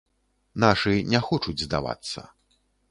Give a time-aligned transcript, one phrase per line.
[0.63, 2.29] Нашы не хочуць здавацца.